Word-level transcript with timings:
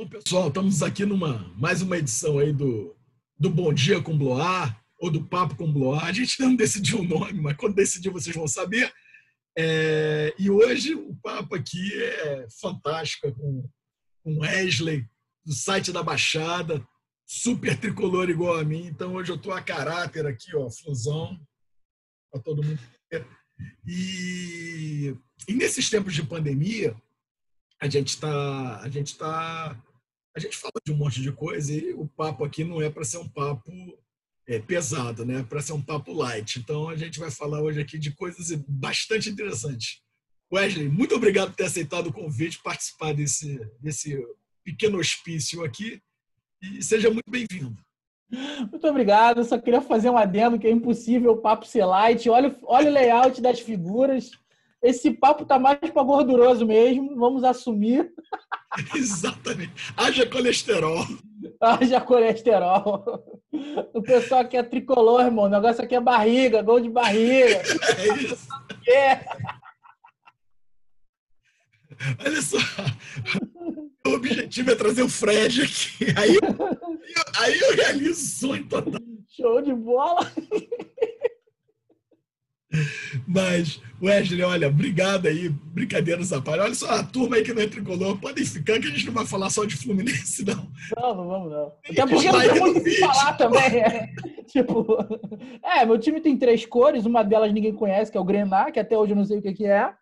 Bom, 0.00 0.08
pessoal, 0.08 0.48
estamos 0.48 0.82
aqui 0.82 1.04
numa 1.04 1.46
mais 1.58 1.82
uma 1.82 1.98
edição 1.98 2.38
aí 2.38 2.54
do, 2.54 2.96
do 3.38 3.50
Bom 3.50 3.70
Dia 3.70 4.00
com 4.00 4.16
Bloar, 4.16 4.82
ou 4.98 5.10
do 5.10 5.26
Papo 5.26 5.54
com 5.54 5.70
Bloar. 5.70 6.06
A 6.06 6.12
gente 6.12 6.40
não 6.40 6.56
decidiu 6.56 7.00
o 7.00 7.04
nome, 7.04 7.34
mas 7.34 7.54
quando 7.58 7.74
decidir 7.74 8.08
vocês 8.08 8.34
vão 8.34 8.48
saber. 8.48 8.90
É, 9.58 10.34
e 10.38 10.48
hoje 10.48 10.94
o 10.94 11.14
papo 11.16 11.54
aqui 11.54 11.92
é 12.02 12.46
fantástico, 12.62 13.30
com, 13.34 13.68
com 14.24 14.38
Wesley, 14.38 15.06
do 15.44 15.52
site 15.52 15.92
da 15.92 16.02
Baixada, 16.02 16.82
super 17.26 17.78
tricolor 17.78 18.30
igual 18.30 18.58
a 18.58 18.64
mim. 18.64 18.86
Então 18.86 19.16
hoje 19.16 19.30
eu 19.30 19.36
estou 19.36 19.52
a 19.52 19.60
caráter 19.60 20.24
aqui, 20.24 20.56
ó, 20.56 20.70
fusão, 20.70 21.38
para 22.32 22.40
todo 22.40 22.64
mundo. 22.64 22.80
E, 23.86 25.14
e 25.46 25.52
nesses 25.52 25.90
tempos 25.90 26.14
de 26.14 26.22
pandemia, 26.22 26.96
a 27.78 27.86
gente 27.86 28.08
está 28.08 28.80
a 28.80 28.88
gente 28.88 29.18
tá 29.18 29.78
a 30.34 30.40
gente 30.40 30.56
fala 30.56 30.72
de 30.84 30.92
um 30.92 30.96
monte 30.96 31.20
de 31.20 31.32
coisa 31.32 31.72
e 31.72 31.92
o 31.94 32.06
papo 32.06 32.44
aqui 32.44 32.64
não 32.64 32.80
é 32.80 32.88
para 32.88 33.04
ser 33.04 33.18
um 33.18 33.28
papo 33.28 33.70
é, 34.46 34.58
pesado, 34.58 35.24
né? 35.24 35.44
Para 35.48 35.60
ser 35.60 35.72
um 35.72 35.82
papo 35.82 36.12
light. 36.12 36.58
Então 36.58 36.88
a 36.88 36.96
gente 36.96 37.18
vai 37.18 37.30
falar 37.30 37.60
hoje 37.60 37.80
aqui 37.80 37.98
de 37.98 38.12
coisas 38.12 38.50
bastante 38.68 39.28
interessantes. 39.28 40.02
Wesley, 40.52 40.88
muito 40.88 41.14
obrigado 41.14 41.50
por 41.50 41.56
ter 41.56 41.64
aceitado 41.64 42.08
o 42.08 42.12
convite, 42.12 42.62
participar 42.62 43.14
desse, 43.14 43.60
desse 43.80 44.20
pequeno 44.64 44.98
hospício 44.98 45.64
aqui 45.64 46.00
e 46.60 46.82
seja 46.82 47.08
muito 47.10 47.30
bem-vindo. 47.30 47.76
Muito 48.70 48.86
obrigado. 48.86 49.38
Eu 49.38 49.44
só 49.44 49.58
queria 49.58 49.80
fazer 49.80 50.10
um 50.10 50.16
adendo 50.16 50.58
que 50.58 50.66
é 50.66 50.70
impossível 50.70 51.32
o 51.32 51.40
papo 51.40 51.66
ser 51.66 51.84
light. 51.84 52.28
Olha, 52.28 52.56
olha 52.62 52.90
o 52.90 52.92
layout 52.92 53.40
das 53.40 53.60
figuras. 53.60 54.30
Esse 54.82 55.10
papo 55.10 55.44
tá 55.44 55.58
mais 55.58 55.78
para 55.78 56.02
gorduroso 56.02 56.66
mesmo. 56.66 57.16
Vamos 57.16 57.42
assumir. 57.44 58.12
Exatamente. 58.94 59.72
Haja 59.96 60.26
colesterol. 60.26 61.06
Haja 61.60 62.00
colesterol. 62.00 63.24
O 63.92 64.02
pessoal 64.02 64.42
aqui 64.42 64.56
é 64.56 64.62
tricolor, 64.62 65.22
irmão. 65.22 65.46
O 65.46 65.48
negócio 65.48 65.82
aqui 65.82 65.94
é 65.94 66.00
barriga, 66.00 66.62
gol 66.62 66.80
de 66.80 66.88
barriga. 66.88 67.62
É 67.98 68.22
isso. 68.22 68.48
É. 68.88 69.20
Olha 72.24 72.42
só. 72.42 72.58
O 74.06 74.10
objetivo 74.10 74.70
é 74.70 74.74
trazer 74.74 75.02
o 75.02 75.08
Fred 75.08 75.62
aqui. 75.62 76.06
Aí, 76.16 76.38
aí 77.38 77.60
eu 77.60 77.76
realizo 77.76 78.12
o 78.12 78.14
sonho 78.14 78.66
total. 78.68 79.00
Show 79.28 79.60
de 79.62 79.74
bola. 79.74 80.20
Mas, 83.26 83.80
Wesley, 84.00 84.42
olha, 84.42 84.68
obrigado 84.68 85.26
aí, 85.26 85.48
brincadeiras 85.48 86.32
à 86.32 86.40
parte. 86.40 86.60
Olha 86.60 86.74
só, 86.74 86.88
a 86.90 87.02
turma 87.02 87.36
aí 87.36 87.42
que 87.42 87.52
não 87.52 87.62
é 87.62 87.66
tricolor, 87.66 88.18
podem 88.18 88.44
ficar 88.44 88.78
que 88.78 88.86
a 88.86 88.90
gente 88.90 89.06
não 89.06 89.12
vai 89.12 89.26
falar 89.26 89.50
só 89.50 89.64
de 89.64 89.76
Fluminense, 89.76 90.44
não. 90.44 90.68
Não, 90.96 91.14
não 91.14 91.28
vamos, 91.28 91.50
não. 91.50 91.72
Até 91.88 92.06
porque 92.06 92.30
não 92.30 92.40
tem 92.40 92.60
muito 92.60 92.78
o 92.78 92.84
que 92.84 92.98
falar 92.98 93.32
também. 93.34 93.80
É. 93.80 94.08
Tipo, 94.50 94.96
é, 95.62 95.86
meu 95.86 95.96
time 95.96 96.20
tem 96.20 96.36
três 96.36 96.66
cores, 96.66 97.06
uma 97.06 97.22
delas 97.22 97.52
ninguém 97.52 97.72
conhece, 97.72 98.10
que 98.10 98.18
é 98.18 98.20
o 98.20 98.24
Grená, 98.24 98.68
que 98.72 98.80
até 98.80 98.98
hoje 98.98 99.12
eu 99.12 99.16
não 99.16 99.24
sei 99.24 99.38
o 99.38 99.42
que, 99.42 99.64
é, 99.64 99.92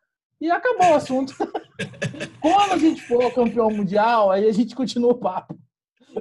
e 0.41 0.51
acabou 0.51 0.91
o 0.91 0.95
assunto. 0.95 1.35
Quando 2.41 2.73
a 2.73 2.79
gente 2.79 3.03
for 3.03 3.31
campeão 3.35 3.71
mundial, 3.71 4.31
aí 4.31 4.49
a 4.49 4.53
gente 4.53 4.75
continua 4.75 5.13
o 5.13 5.19
papo. 5.19 5.59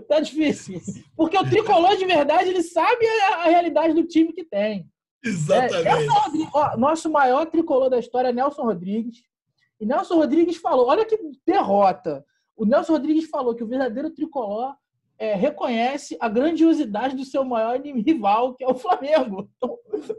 Tá 0.09 0.19
difícil. 0.19 0.81
Porque 1.15 1.37
o 1.37 1.49
tricolor 1.49 1.95
de 1.95 2.05
verdade, 2.05 2.49
ele 2.49 2.63
sabe 2.63 3.05
a 3.35 3.45
realidade 3.45 3.93
do 3.93 4.05
time 4.05 4.33
que 4.33 4.43
tem. 4.43 4.89
Exatamente. 5.27 5.87
É, 5.87 6.49
ó, 6.53 6.77
nosso 6.77 7.09
maior 7.09 7.45
tricolor 7.45 7.89
da 7.89 7.99
história 7.99 8.29
é 8.29 8.33
Nelson 8.33 8.63
Rodrigues. 8.63 9.23
E 9.79 9.85
Nelson 9.85 10.15
Rodrigues 10.15 10.57
falou: 10.57 10.87
olha 10.87 11.05
que 11.05 11.17
derrota. 11.45 12.25
O 12.55 12.65
Nelson 12.65 12.93
Rodrigues 12.93 13.29
falou 13.29 13.53
que 13.53 13.63
o 13.63 13.67
verdadeiro 13.67 14.09
tricolor 14.09 14.75
é, 15.19 15.35
reconhece 15.35 16.17
a 16.19 16.29
grandiosidade 16.29 17.15
do 17.15 17.25
seu 17.25 17.43
maior 17.43 17.79
rival, 17.79 18.53
que 18.55 18.63
é 18.63 18.67
o 18.67 18.75
Flamengo. 18.75 19.49
Então... 19.57 19.77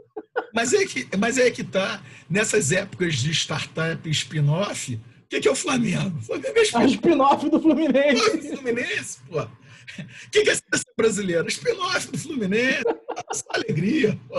Mas, 0.53 0.73
é 0.73 0.85
que, 0.85 1.07
mas 1.17 1.37
é 1.37 1.51
que 1.51 1.63
tá, 1.63 2.01
nessas 2.29 2.71
épocas 2.71 3.15
de 3.15 3.29
startup 3.31 4.07
e 4.07 4.11
spin-off, 4.11 4.95
o 4.95 5.27
que, 5.29 5.41
que, 5.41 5.47
é 5.47 5.51
o 5.51 5.55
Flamengo? 5.55 6.17
O 6.17 6.21
Flamengo 6.21 6.57
é 6.57 6.63
spin-off. 6.63 7.35
spin 7.35 7.49
do 7.49 7.61
Fluminense. 7.61 8.41
Fluminense, 8.55 9.19
pô. 9.29 9.41
O 9.41 10.29
que, 10.31 10.41
que 10.41 10.49
é 10.49 10.53
a 10.53 10.55
seleção 10.55 10.93
brasileira? 10.97 11.47
Spin-off 11.47 12.11
do 12.11 12.17
Fluminense. 12.17 12.83
Só 13.31 13.45
alegria, 13.53 14.19
pô. 14.27 14.37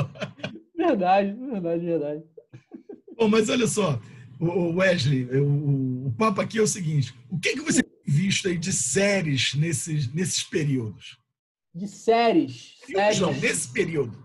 Verdade, 0.80 1.32
verdade, 1.32 1.84
verdade. 1.84 2.22
Bom, 3.14 3.28
mas 3.28 3.50
olha 3.50 3.66
só, 3.66 4.00
o 4.41 4.76
Wesley, 4.76 5.24
o, 5.26 6.06
o 6.06 6.14
papo 6.16 6.41
aqui 6.41 6.58
é 6.58 6.62
o 6.62 6.66
seguinte: 6.66 7.14
o 7.30 7.38
que, 7.38 7.52
que 7.52 7.60
você 7.60 7.82
tem 7.82 8.00
visto 8.06 8.48
aí 8.48 8.56
de 8.56 8.72
séries 8.72 9.54
nesses, 9.54 10.12
nesses 10.14 10.42
períodos? 10.42 11.18
De 11.74 11.86
séries? 11.86 12.78
séries. 12.86 13.20
Não, 13.20 13.32
nesse 13.34 13.70
período. 13.70 14.18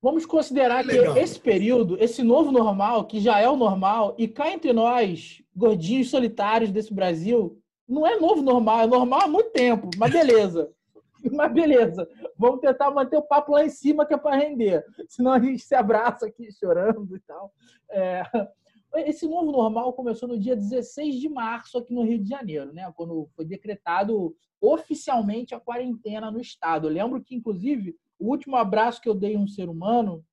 Vamos 0.00 0.24
considerar 0.24 0.84
que, 0.84 0.96
que 0.96 1.18
esse 1.18 1.38
período, 1.38 2.02
esse 2.02 2.22
novo 2.22 2.52
normal, 2.52 3.04
que 3.04 3.20
já 3.20 3.40
é 3.40 3.48
o 3.48 3.56
normal, 3.56 4.14
e 4.16 4.28
cá 4.28 4.50
entre 4.50 4.72
nós, 4.72 5.42
gordinhos 5.54 6.08
solitários 6.08 6.70
desse 6.70 6.94
Brasil, 6.94 7.60
não 7.86 8.06
é 8.06 8.18
novo 8.18 8.40
normal, 8.40 8.82
é 8.82 8.86
normal 8.86 9.22
há 9.22 9.28
muito 9.28 9.50
tempo, 9.50 9.90
mas 9.98 10.12
beleza. 10.12 10.70
Mas 11.32 11.52
beleza, 11.52 12.08
vamos 12.36 12.60
tentar 12.60 12.90
manter 12.90 13.16
o 13.16 13.22
papo 13.22 13.52
lá 13.52 13.64
em 13.64 13.70
cima 13.70 14.06
que 14.06 14.14
é 14.14 14.16
para 14.16 14.36
render. 14.36 14.84
Senão 15.08 15.32
a 15.32 15.38
gente 15.38 15.62
se 15.62 15.74
abraça 15.74 16.26
aqui 16.26 16.50
chorando 16.52 17.16
e 17.16 17.20
tal. 17.20 17.52
É... 17.90 18.22
Esse 19.06 19.28
novo 19.28 19.52
normal 19.52 19.92
começou 19.92 20.28
no 20.28 20.38
dia 20.38 20.56
16 20.56 21.14
de 21.20 21.28
março 21.28 21.78
aqui 21.78 21.94
no 21.94 22.02
Rio 22.02 22.18
de 22.18 22.28
Janeiro, 22.28 22.72
né? 22.72 22.92
Quando 22.96 23.28
foi 23.36 23.44
decretado 23.44 24.34
oficialmente 24.60 25.54
a 25.54 25.60
quarentena 25.60 26.28
no 26.28 26.40
estado. 26.40 26.88
Eu 26.88 26.92
lembro 26.92 27.22
que, 27.22 27.36
inclusive, 27.36 27.96
o 28.18 28.28
último 28.28 28.56
abraço 28.56 29.00
que 29.00 29.08
eu 29.08 29.14
dei 29.14 29.36
a 29.36 29.38
um 29.38 29.46
ser 29.46 29.68
humano. 29.68 30.24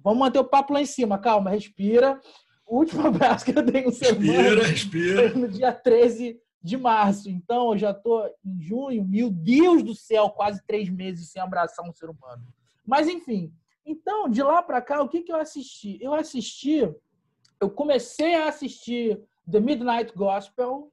Vamos 0.00 0.20
manter 0.20 0.38
o 0.38 0.44
papo 0.44 0.72
lá 0.72 0.80
em 0.80 0.86
cima, 0.86 1.18
calma, 1.18 1.50
respira. 1.50 2.18
O 2.66 2.78
último 2.78 3.04
abraço 3.06 3.44
que 3.44 3.56
eu 3.56 3.62
dei 3.62 3.84
a 3.84 3.88
um 3.88 3.92
ser 3.92 4.14
humano 4.14 4.62
respira, 4.62 4.66
respira. 4.66 5.30
foi 5.30 5.40
no 5.40 5.48
dia 5.48 5.70
13 5.70 6.40
de 6.62 6.76
março. 6.76 7.30
Então, 7.30 7.72
eu 7.72 7.78
já 7.78 7.90
estou 7.90 8.28
em 8.44 8.60
junho. 8.60 9.04
Meu 9.04 9.30
Deus 9.30 9.82
do 9.82 9.94
céu, 9.94 10.30
quase 10.30 10.62
três 10.66 10.88
meses 10.88 11.30
sem 11.30 11.40
abraçar 11.40 11.88
um 11.88 11.92
ser 11.92 12.10
humano. 12.10 12.46
Mas, 12.84 13.08
enfim. 13.08 13.52
Então, 13.84 14.28
de 14.28 14.42
lá 14.42 14.62
para 14.62 14.82
cá, 14.82 15.02
o 15.02 15.08
que, 15.08 15.22
que 15.22 15.32
eu 15.32 15.36
assisti? 15.36 15.98
Eu 16.00 16.14
assisti... 16.14 16.92
Eu 17.58 17.70
comecei 17.70 18.34
a 18.34 18.48
assistir 18.48 19.18
The 19.50 19.60
Midnight 19.60 20.12
Gospel, 20.14 20.92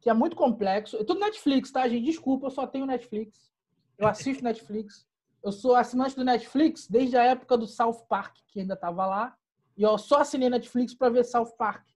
que 0.00 0.10
é 0.10 0.14
muito 0.14 0.36
complexo. 0.36 0.96
Eu 0.96 1.04
tô 1.04 1.14
no 1.14 1.20
Netflix, 1.20 1.70
tá, 1.70 1.88
gente? 1.88 2.04
Desculpa, 2.04 2.46
eu 2.46 2.50
só 2.50 2.66
tenho 2.66 2.86
Netflix. 2.86 3.50
Eu 3.98 4.06
assisto 4.06 4.44
Netflix. 4.44 5.08
Eu 5.42 5.50
sou 5.50 5.74
assinante 5.74 6.14
do 6.14 6.24
Netflix 6.24 6.86
desde 6.86 7.16
a 7.16 7.24
época 7.24 7.56
do 7.56 7.66
South 7.66 8.04
Park, 8.08 8.36
que 8.46 8.60
ainda 8.60 8.74
estava 8.74 9.06
lá. 9.06 9.36
E 9.76 9.82
eu 9.82 9.96
só 9.98 10.20
assinei 10.20 10.48
Netflix 10.48 10.94
para 10.94 11.10
ver 11.10 11.24
South 11.24 11.52
Park. 11.58 11.86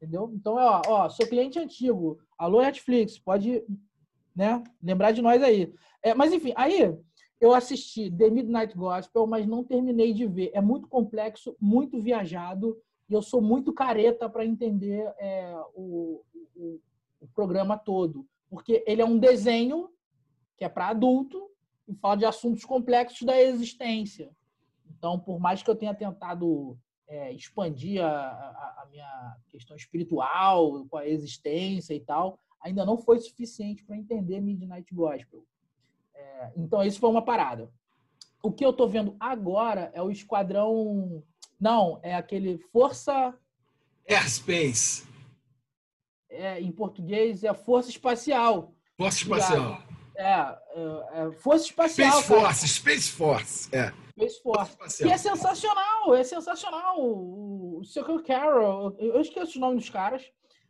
Entendeu? 0.00 0.30
Então, 0.32 0.54
ó, 0.54 0.80
ó, 0.86 1.08
sou 1.10 1.26
cliente 1.26 1.58
antigo. 1.58 2.18
Alô, 2.38 2.62
Netflix, 2.62 3.18
pode 3.18 3.62
né, 4.34 4.64
lembrar 4.82 5.12
de 5.12 5.20
nós 5.20 5.42
aí. 5.42 5.74
É, 6.02 6.14
mas, 6.14 6.32
enfim, 6.32 6.54
aí 6.56 6.96
eu 7.38 7.52
assisti 7.52 8.10
The 8.10 8.30
Midnight 8.30 8.74
Gospel, 8.74 9.26
mas 9.26 9.46
não 9.46 9.62
terminei 9.62 10.14
de 10.14 10.26
ver. 10.26 10.52
É 10.54 10.60
muito 10.60 10.88
complexo, 10.88 11.54
muito 11.60 12.00
viajado, 12.00 12.80
e 13.10 13.12
eu 13.12 13.20
sou 13.20 13.42
muito 13.42 13.74
careta 13.74 14.26
para 14.26 14.46
entender 14.46 15.02
é, 15.18 15.54
o, 15.74 16.22
o, 16.56 16.80
o 17.20 17.28
programa 17.34 17.76
todo. 17.76 18.26
Porque 18.48 18.82
ele 18.86 19.02
é 19.02 19.04
um 19.04 19.18
desenho 19.18 19.90
que 20.56 20.64
é 20.64 20.68
para 20.68 20.88
adulto 20.88 21.50
e 21.86 21.94
fala 21.94 22.16
de 22.16 22.24
assuntos 22.24 22.64
complexos 22.64 23.22
da 23.22 23.38
existência. 23.38 24.30
Então, 24.96 25.18
por 25.18 25.38
mais 25.38 25.62
que 25.62 25.68
eu 25.68 25.76
tenha 25.76 25.94
tentado 25.94 26.78
é, 27.10 27.32
expandir 27.32 28.02
a, 28.02 28.08
a, 28.08 28.82
a, 28.82 28.86
minha 28.88 29.36
questão 29.48 29.76
espiritual 29.76 30.86
com 30.86 30.96
a 30.96 31.06
existência 31.06 31.92
e 31.92 32.00
tal, 32.00 32.38
ainda 32.60 32.86
não 32.86 32.96
foi 32.96 33.18
suficiente 33.18 33.84
para 33.84 33.96
entender 33.96 34.40
Midnight 34.40 34.94
Gospel. 34.94 35.44
É, 36.14 36.52
então, 36.56 36.84
isso 36.84 37.00
foi 37.00 37.10
uma 37.10 37.22
parada. 37.22 37.68
O 38.40 38.52
que 38.52 38.64
eu 38.64 38.70
estou 38.70 38.88
vendo 38.88 39.16
agora 39.18 39.90
é 39.92 40.00
o 40.00 40.10
Esquadrão. 40.10 41.22
Não, 41.60 41.98
é 42.02 42.14
aquele 42.14 42.58
Força. 42.72 43.34
Airspace. 44.08 45.04
É, 46.30 46.60
em 46.60 46.70
português 46.70 47.42
é 47.42 47.52
Força 47.52 47.90
Espacial. 47.90 48.72
Força 48.96 49.18
Espacial. 49.18 49.82
É, 50.14 50.24
é, 50.24 50.58
é 51.14 51.32
Força 51.32 51.66
Espacial. 51.66 52.22
Space 52.22 52.28
Force, 52.28 52.68
Space 52.68 53.10
Force. 53.10 53.76
É. 53.76 53.92
Space 54.28 54.42
Force. 54.42 55.02
Que 55.02 55.10
é 55.10 55.16
sensacional, 55.16 56.14
é 56.14 56.24
sensacional. 56.24 56.96
O 56.98 57.82
Circle 57.84 58.22
Carol, 58.22 58.94
eu 58.98 59.20
esqueço 59.20 59.58
o 59.58 59.60
nome 59.60 59.76
dos 59.76 59.90
caras. 59.90 60.24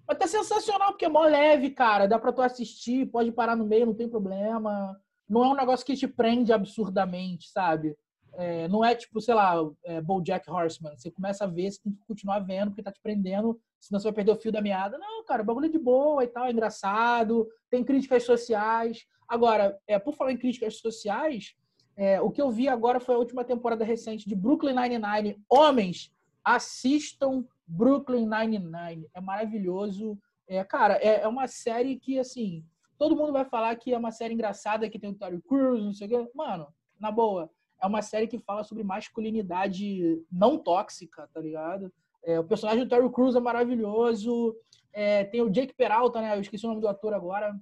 Mas 0.06 0.18
tá 0.18 0.26
sensacional, 0.26 0.88
porque 0.88 1.04
é 1.04 1.08
mó 1.08 1.24
leve, 1.24 1.70
cara. 1.70 2.06
Dá 2.06 2.18
pra 2.18 2.32
tu 2.32 2.42
assistir, 2.42 3.06
pode 3.06 3.30
parar 3.32 3.56
no 3.56 3.66
meio, 3.66 3.86
não 3.86 3.94
tem 3.94 4.08
problema. 4.08 4.96
Não 5.28 5.44
é 5.44 5.48
um 5.48 5.54
negócio 5.54 5.86
que 5.86 5.96
te 5.96 6.08
prende 6.08 6.52
absurdamente, 6.52 7.48
sabe? 7.48 7.96
é, 8.34 8.68
não 8.68 8.84
é 8.84 8.94
tipo, 8.94 9.20
sei 9.20 9.34
lá, 9.34 9.54
é, 9.84 10.00
Jack 10.22 10.50
Horseman. 10.50 10.96
Você 10.96 11.10
começa 11.10 11.44
a 11.44 11.46
ver, 11.46 11.70
você 11.70 11.80
tem 11.82 11.92
que 11.92 12.06
continuar 12.06 12.40
vendo, 12.40 12.68
porque 12.70 12.82
tá 12.82 12.92
te 12.92 13.00
prendendo, 13.00 13.60
senão 13.80 13.98
você 13.98 14.04
vai 14.04 14.12
perder 14.12 14.32
o 14.32 14.36
fio 14.36 14.52
da 14.52 14.60
meada. 14.60 14.98
Não, 14.98 15.24
cara, 15.24 15.42
o 15.42 15.44
bagulho 15.44 15.66
é 15.66 15.70
de 15.70 15.78
boa 15.78 16.22
e 16.24 16.28
tal, 16.28 16.46
é 16.46 16.52
engraçado, 16.52 17.48
tem 17.68 17.84
críticas 17.84 18.24
sociais. 18.24 19.04
Agora, 19.28 19.78
é, 19.86 19.98
por 19.98 20.14
falar 20.14 20.32
em 20.32 20.36
críticas 20.36 20.78
sociais, 20.78 21.54
é, 22.00 22.18
o 22.18 22.30
que 22.30 22.40
eu 22.40 22.50
vi 22.50 22.66
agora 22.66 22.98
foi 22.98 23.14
a 23.14 23.18
última 23.18 23.44
temporada 23.44 23.84
recente 23.84 24.26
de 24.26 24.34
Brooklyn 24.34 24.72
Nine-Nine. 24.72 25.38
Homens, 25.50 26.10
assistam 26.42 27.44
Brooklyn 27.66 28.26
Nine-Nine. 28.26 29.06
É 29.12 29.20
maravilhoso. 29.20 30.18
É, 30.48 30.64
cara, 30.64 30.94
é, 30.94 31.20
é, 31.20 31.28
uma 31.28 31.46
série 31.46 31.96
que, 31.96 32.18
assim, 32.18 32.64
todo 32.96 33.14
mundo 33.14 33.34
vai 33.34 33.44
falar 33.44 33.76
que 33.76 33.92
é 33.92 33.98
uma 33.98 34.10
série 34.10 34.32
engraçada, 34.32 34.88
que 34.88 34.98
tem 34.98 35.10
o 35.10 35.14
Terry 35.14 35.42
Crews, 35.42 35.84
não 35.84 35.92
sei 35.92 36.06
o 36.06 36.10
quê. 36.10 36.30
Mano, 36.34 36.68
na 36.98 37.10
boa, 37.10 37.50
é 37.82 37.86
uma 37.86 38.00
série 38.00 38.26
que 38.26 38.38
fala 38.38 38.64
sobre 38.64 38.82
masculinidade 38.82 40.24
não 40.32 40.56
tóxica, 40.56 41.28
tá 41.34 41.38
ligado? 41.38 41.92
É, 42.24 42.40
o 42.40 42.44
personagem 42.44 42.82
do 42.82 42.88
Terry 42.88 43.12
Crews 43.12 43.36
é 43.36 43.40
maravilhoso. 43.40 44.56
É, 44.90 45.24
tem 45.24 45.42
o 45.42 45.50
Jake 45.50 45.74
Peralta, 45.74 46.22
né? 46.22 46.34
Eu 46.34 46.40
esqueci 46.40 46.64
o 46.64 46.70
nome 46.70 46.80
do 46.80 46.88
ator 46.88 47.12
agora. 47.12 47.54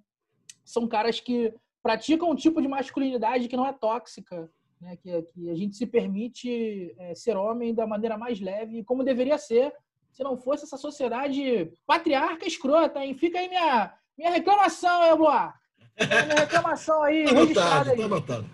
São 0.65 0.87
caras 0.87 1.19
que 1.19 1.53
praticam 1.83 2.31
um 2.31 2.35
tipo 2.35 2.61
de 2.61 2.69
masculinidade 2.69 3.49
que 3.49 3.57
não 3.57 3.67
é 3.67 3.73
tóxica, 3.73 4.51
né? 4.81 4.97
Que, 4.97 5.23
que 5.23 5.51
a 5.51 5.55
gente 5.55 5.77
se 5.77 5.87
permite 5.87 6.95
é, 6.99 7.15
ser 7.15 7.37
homem 7.37 7.75
da 7.75 7.87
maneira 7.87 8.17
mais 8.17 8.41
leve, 8.41 8.85
como 8.85 9.05
deveria 9.05 9.39
ser, 9.39 9.73
se 10.13 10.23
não 10.23 10.37
fosse 10.37 10.65
essa 10.65 10.77
sociedade 10.77 11.73
patriarca 11.87 12.47
escrota, 12.47 13.05
hein? 13.05 13.15
Fica 13.15 13.39
aí 13.39 13.49
minha, 13.49 13.95
minha 14.17 14.31
reclamação, 14.31 15.17
Boa. 15.17 15.55
Minha 15.99 16.41
reclamação 16.41 17.03
aí, 17.03 17.25
tá 17.25 17.33
registrada 17.33 17.91
aí. 17.91 17.99
Tá 17.99 18.05
anotado. 18.05 18.51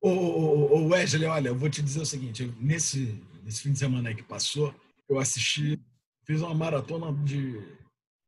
Ô, 0.00 0.08
ô, 0.08 0.74
ô, 0.74 0.88
Wesley, 0.88 1.26
olha, 1.26 1.48
eu 1.48 1.56
vou 1.56 1.70
te 1.70 1.82
dizer 1.82 2.00
o 2.00 2.06
seguinte: 2.06 2.52
nesse, 2.60 3.22
nesse 3.44 3.62
fim 3.62 3.72
de 3.72 3.78
semana 3.78 4.08
aí 4.08 4.14
que 4.14 4.22
passou, 4.22 4.74
eu 5.08 5.18
assisti, 5.18 5.80
fiz 6.24 6.40
uma 6.40 6.54
maratona 6.54 7.12
de, 7.24 7.60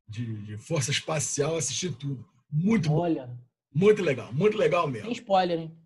de, 0.08 0.36
de 0.42 0.56
Força 0.56 0.90
Espacial, 0.90 1.56
assisti 1.56 1.90
tudo. 1.90 2.24
Muito 2.54 2.92
olha. 2.92 3.26
bom. 3.26 3.38
Muito 3.74 4.02
legal, 4.02 4.32
muito 4.32 4.56
legal 4.56 4.86
mesmo. 4.86 5.08
Sem 5.08 5.14
spoiler, 5.14 5.58
hein? 5.58 5.76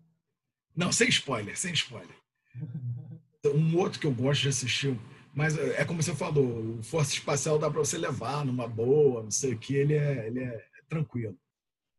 Não, 0.75 0.91
sem 0.91 1.09
spoiler, 1.09 1.57
sem 1.57 1.73
spoiler. 1.73 2.15
Um 3.43 3.75
outro 3.77 3.99
que 3.99 4.05
eu 4.05 4.13
gosto 4.13 4.43
de 4.43 4.49
assistir, 4.49 4.99
mas 5.33 5.57
é 5.57 5.83
como 5.83 6.03
você 6.03 6.13
falou, 6.13 6.77
o 6.77 6.83
Força 6.83 7.13
Espacial 7.13 7.57
dá 7.57 7.69
para 7.69 7.79
você 7.79 7.97
levar 7.97 8.45
numa 8.45 8.67
boa, 8.67 9.23
não 9.23 9.31
sei 9.31 9.53
o 9.53 9.57
que, 9.57 9.73
ele 9.73 9.95
é, 9.95 10.27
ele 10.27 10.41
é 10.41 10.65
tranquilo. 10.87 11.35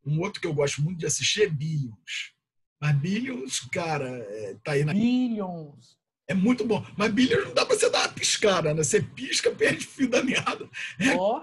Um 0.07 0.21
outro 0.21 0.41
que 0.41 0.47
eu 0.47 0.55
gosto 0.55 0.81
muito 0.83 0.99
de 0.99 1.07
assistir 1.07 1.43
é 1.43 1.49
Billions. 1.49 2.35
Mas 2.81 2.97
Billions, 2.97 3.61
cara, 3.73 4.09
é, 4.09 4.57
tá 4.63 4.73
aí 4.73 4.85
na. 4.85 4.93
Billions! 4.93 5.99
É 6.31 6.35
muito 6.35 6.65
bom. 6.65 6.81
Mas 6.97 7.11
Billions 7.11 7.45
não 7.45 7.55
dá 7.55 7.67
pra 7.67 7.75
você 7.75 7.91
dar 7.91 8.03
uma 8.03 8.09
piscada, 8.09 8.73
né? 8.73 8.85
Você 8.85 9.03
pisca, 9.03 9.51
perde 9.51 9.85
fio 9.85 10.09
da 10.09 10.23
meada. 10.23 10.65
É, 11.01 11.17
oh. 11.17 11.43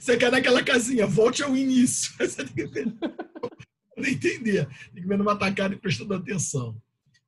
Você 0.00 0.16
quer 0.16 0.32
naquela 0.32 0.62
casinha, 0.62 1.06
volte 1.06 1.42
ao 1.42 1.54
início. 1.54 2.10
Você 2.16 2.42
tem 2.42 2.54
que 2.54 2.66
ver. 2.66 2.86
não 3.94 4.08
entender. 4.08 4.66
Tem 4.94 5.02
que 5.02 5.06
ver 5.06 5.18
numa 5.18 5.38
tacada 5.38 5.74
e 5.74 5.78
prestando 5.78 6.14
atenção. 6.14 6.74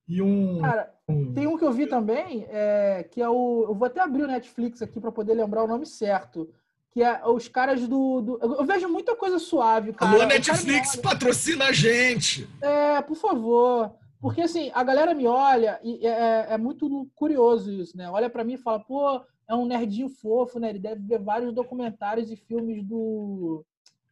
E 0.08 0.22
um. 0.22 0.62
Cara, 0.62 0.90
um... 1.06 1.34
tem 1.34 1.46
um 1.46 1.58
que 1.58 1.64
eu 1.64 1.72
vi 1.72 1.86
também, 1.86 2.46
é, 2.48 3.06
que 3.10 3.20
é 3.20 3.28
o. 3.28 3.66
Eu 3.68 3.74
vou 3.74 3.86
até 3.86 4.00
abrir 4.00 4.22
o 4.22 4.28
Netflix 4.28 4.80
aqui 4.80 4.98
para 4.98 5.12
poder 5.12 5.34
lembrar 5.34 5.64
o 5.64 5.68
nome 5.68 5.84
certo 5.84 6.48
que 6.92 7.02
é 7.02 7.20
os 7.26 7.46
caras 7.46 7.86
do, 7.86 8.22
do, 8.22 8.38
Eu 8.40 8.64
vejo 8.64 8.88
muita 8.88 9.14
coisa 9.14 9.38
suave, 9.38 9.92
cara. 9.92 10.12
Alô, 10.12 10.24
Netflix, 10.24 10.92
cara 10.92 11.02
patrocina 11.02 11.66
a 11.66 11.72
gente! 11.72 12.48
É, 12.58 13.02
por 13.02 13.16
favor. 13.16 13.92
Porque, 14.26 14.42
assim, 14.42 14.72
a 14.74 14.82
galera 14.82 15.14
me 15.14 15.24
olha 15.24 15.78
e 15.84 16.04
é, 16.04 16.10
é, 16.10 16.46
é 16.54 16.58
muito 16.58 17.08
curioso 17.14 17.70
isso, 17.70 17.96
né? 17.96 18.10
Olha 18.10 18.28
para 18.28 18.42
mim 18.42 18.54
e 18.54 18.58
fala, 18.58 18.80
pô, 18.80 19.24
é 19.46 19.54
um 19.54 19.64
nerdinho 19.64 20.08
fofo, 20.08 20.58
né? 20.58 20.68
Ele 20.68 20.80
deve 20.80 21.00
ver 21.00 21.20
vários 21.20 21.54
documentários 21.54 22.28
e 22.28 22.34
filmes 22.34 22.82
do... 22.82 23.64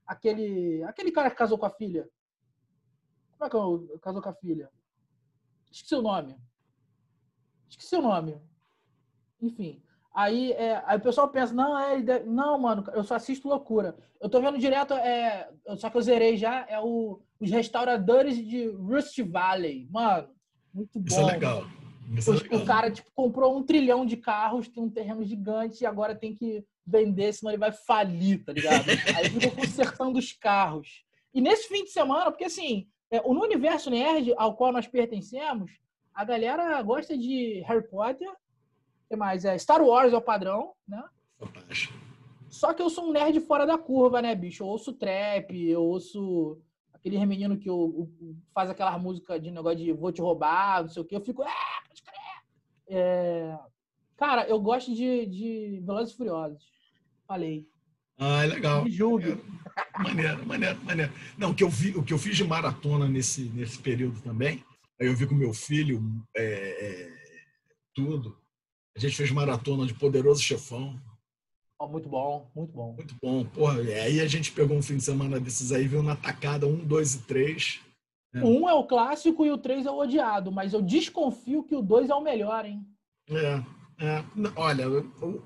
Aquele, 0.07 0.85
aquele 0.85 1.11
cara 1.11 1.29
que 1.31 1.37
casou 1.37 1.59
com 1.59 1.67
a 1.67 1.71
filha. 1.71 2.09
Como 3.33 3.45
é 3.45 3.51
que 3.51 3.57
é 3.57 3.59
o 3.59 3.99
casou 3.99 4.23
com 4.23 4.29
a 4.29 4.35
filha? 4.35 4.71
Esqueci 5.69 5.97
o 5.97 6.03
nome. 6.03 6.37
Esqueci 7.69 7.97
o 7.97 8.03
nome. 8.03 8.41
Enfim. 9.43 9.83
Aí, 10.15 10.53
é, 10.53 10.81
aí 10.87 10.97
o 10.97 11.03
pessoal 11.03 11.29
pensa, 11.29 11.53
não, 11.53 11.77
é, 11.77 12.23
não, 12.23 12.57
mano, 12.57 12.85
eu 12.93 13.03
só 13.03 13.17
assisto 13.17 13.49
loucura. 13.49 13.97
Eu 14.21 14.31
tô 14.31 14.41
vendo 14.41 14.59
direto, 14.59 14.95
é, 14.95 15.51
só 15.77 15.91
que 15.91 15.97
eu 15.97 16.03
zerei 16.03 16.37
já, 16.37 16.65
é 16.69 16.79
o, 16.79 17.21
os 17.45 17.51
restauradores 17.51 18.37
de 18.37 18.67
Rust 18.69 19.19
Valley. 19.23 19.87
Mano, 19.91 20.29
muito 20.73 20.99
bom. 20.99 21.07
Isso 21.07 21.21
é 21.21 21.25
legal. 21.25 21.65
Isso 22.17 22.33
o, 22.33 22.35
é 22.35 22.39
legal. 22.41 22.61
o 22.61 22.67
cara, 22.67 22.91
tipo, 22.91 23.11
comprou 23.15 23.57
um 23.57 23.63
trilhão 23.63 24.05
de 24.05 24.17
carros, 24.17 24.69
tem 24.69 24.83
um 24.83 24.91
terreno 24.91 25.25
gigante 25.25 25.85
e 25.85 25.87
agora 25.87 26.15
tem 26.15 26.35
que 26.35 26.65
vender, 26.87 27.33
senão 27.33 27.53
ele 27.53 27.59
vai 27.59 27.73
falir, 27.73 28.45
tá 28.45 28.53
ligado? 28.53 28.85
aí 29.17 29.31
fica 29.31 29.51
consertando 29.51 30.19
os 30.19 30.33
carros. 30.33 31.05
E 31.33 31.41
nesse 31.41 31.69
fim 31.69 31.85
de 31.85 31.91
semana, 31.91 32.31
porque 32.31 32.45
assim, 32.45 32.87
é, 33.11 33.21
no 33.21 33.43
universo 33.43 33.91
nerd 33.91 34.33
ao 34.37 34.55
qual 34.55 34.73
nós 34.73 34.87
pertencemos, 34.87 35.73
a 36.15 36.25
galera 36.25 36.81
gosta 36.83 37.17
de 37.17 37.63
Harry 37.67 37.87
Potter, 37.89 38.31
que 39.09 39.17
mais? 39.17 39.45
É, 39.45 39.57
Star 39.59 39.83
Wars 39.83 40.13
é 40.13 40.17
o 40.17 40.23
padrão, 40.23 40.73
né? 40.87 41.03
Fantástico. 41.39 41.95
Só 42.49 42.73
que 42.73 42.81
eu 42.81 42.89
sou 42.89 43.09
um 43.09 43.13
nerd 43.13 43.41
fora 43.41 43.67
da 43.67 43.77
curva, 43.77 44.23
né, 44.23 44.35
bicho? 44.35 44.63
Eu 44.63 44.69
ouço 44.69 44.93
trap, 44.93 45.53
eu 45.53 45.83
ouço 45.83 46.59
aquele 47.05 47.27
menino 47.27 47.59
que 47.59 47.69
eu, 47.69 47.95
eu, 47.99 48.37
faz 48.55 48.71
aquela 48.71 48.99
música 48.99 49.39
de 49.39 49.51
negócio 49.51 49.79
de 49.79 49.93
vou 49.93 50.11
te 50.11 50.23
roubar, 50.23 50.83
não 50.83 50.89
sei 50.89 51.03
o 51.03 51.05
quê. 51.05 51.15
Eu 51.15 51.21
fico, 51.21 51.43
ah, 51.43 51.83
pode 51.87 52.03
crer. 52.03 52.99
É... 52.99 53.59
Cara, 54.17 54.49
eu 54.49 54.59
gosto 54.59 54.95
de, 54.95 55.27
de 55.27 55.83
Velozes 55.85 56.15
e 56.15 56.17
Furiosos. 56.17 56.65
Falei. 57.29 57.69
Ah, 58.17 58.45
é 58.45 58.47
legal. 58.47 58.85
Me 58.85 58.91
julgue. 58.91 59.39
Maneiro, 59.99 60.47
maneiro, 60.47 60.83
maneiro. 60.83 61.13
Não, 61.37 61.51
o 61.51 61.55
que 61.55 61.63
eu, 61.63 61.69
vi, 61.69 61.91
o 61.91 62.03
que 62.03 62.13
eu 62.13 62.19
fiz 62.19 62.37
de 62.37 62.45
maratona 62.45 63.07
nesse, 63.07 63.51
nesse 63.51 63.79
período 63.79 64.23
também, 64.23 64.65
aí 64.99 65.07
eu 65.07 65.15
vi 65.15 65.27
com 65.27 65.35
meu 65.35 65.53
filho 65.53 66.03
é, 66.35 66.45
é, 66.45 67.13
tudo. 67.93 68.39
A 68.97 69.01
gente 69.01 69.17
fez 69.17 69.31
maratona 69.31 69.85
de 69.87 69.93
Poderoso 69.93 70.41
Chefão. 70.41 70.99
Oh, 71.79 71.89
muito 71.89 72.09
bom, 72.09 72.51
muito 72.55 72.73
bom. 72.73 72.93
Muito 72.93 73.15
bom. 73.21 73.45
Porra, 73.45 73.81
aí 73.81 74.21
a 74.21 74.27
gente 74.27 74.53
pegou 74.53 74.77
um 74.77 74.83
fim 74.83 74.97
de 74.97 75.03
semana 75.03 75.41
desses 75.41 75.73
aí, 75.73 75.89
viu 75.89 76.03
na 76.03 76.15
tacada 76.15 76.67
um, 76.67 76.77
dois 76.77 77.15
e 77.15 77.23
três. 77.23 77.81
Né? 78.33 78.43
Um 78.43 78.69
é 78.69 78.75
o 78.75 78.85
clássico 78.85 79.45
e 79.45 79.51
o 79.51 79.59
três 79.59 79.85
é 79.87 79.91
o 79.91 79.99
odiado, 79.99 80.53
mas 80.53 80.73
eu 80.73 80.81
desconfio 80.81 81.65
que 81.65 81.75
o 81.75 81.83
dois 81.83 82.11
é 82.11 82.15
o 82.15 82.21
melhor, 82.21 82.65
hein? 82.65 82.87
É, 83.29 83.63
é. 84.01 84.25
Olha, 84.57 84.89
o 84.89 85.01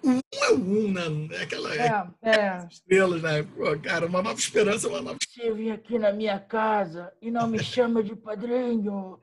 um 0.04 0.20
é 0.34 0.50
o 0.50 0.56
um, 0.56 0.92
né? 0.92 1.36
É 1.36 1.42
aquela 1.42 1.74
é, 1.74 2.08
é. 2.22 2.66
estrelas, 2.70 3.22
né? 3.22 3.42
Pô, 3.42 3.78
cara, 3.78 4.06
uma 4.06 4.22
nova 4.22 4.38
esperança, 4.38 4.88
uma 4.88 5.00
nova. 5.00 5.18
Você 5.22 5.52
vem 5.52 5.70
aqui 5.70 5.98
na 5.98 6.12
minha 6.12 6.38
casa 6.38 7.12
e 7.20 7.30
não 7.30 7.46
me 7.46 7.58
chama 7.64 8.02
de 8.02 8.14
padrinho. 8.14 9.18